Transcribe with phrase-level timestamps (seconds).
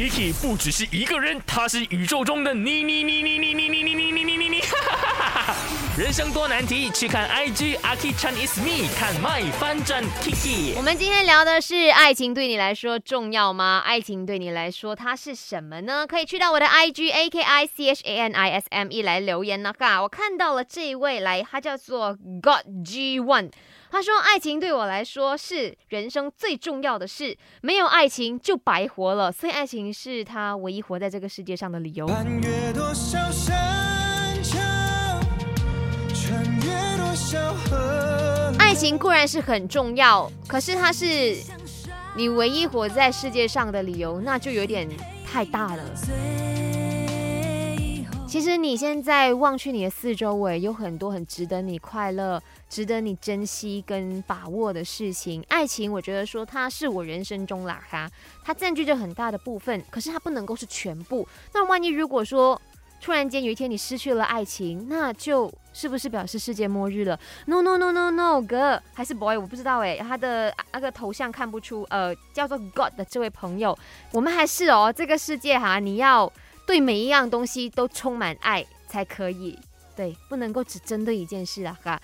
[0.00, 4.09] Kiki 不只是一个人，他是宇宙中的你你你你你你你你你，
[5.98, 10.74] 人生多难题，去看 IG Aki Chan is me，看 My 翻转 Kiki。
[10.76, 13.82] 我们今天聊的是爱情对你来说重要吗？
[13.84, 16.06] 爱情对你来说它是什么呢？
[16.06, 19.72] 可以去到我的 IG A K I C H A N I S M E 来留言呢。
[19.76, 23.50] 嘎，我看到了这一位来，他叫做 God G One。
[23.90, 32.06] 他说：“爱情对我来说是人生最重要的事，没有爱情就白活了，所以爱情是他唯一活在这个世界上的理由。”
[38.70, 41.36] 爱情固然是很重要，可是它是
[42.14, 44.88] 你唯一活在世界上的理由，那就有点
[45.26, 45.82] 太大了。
[48.28, 55.44] 其实你现在望去你的四周围，有很多很值得你快乐、值得你珍惜跟把握的事情。
[55.48, 58.08] 爱情，我觉得说它是我人生中啦哈，
[58.44, 61.26] 它占据着很大的部分，可是它不能够是全部。
[61.52, 62.62] 那万一如果说
[63.00, 73.76] 突然间有一天你失去了爱情，那就是不是表示世界末日了？No No No No No，哥还是 boy，我不知道哎，他的那个头像看不出，呃，叫做 God 的这位朋友，
[74.12, 76.30] 我们还是哦，这个世界哈，你要。
[76.66, 79.58] 对每一样东西都充满爱才可以，
[79.96, 82.00] 对，不能够只针对一件事啊，哈。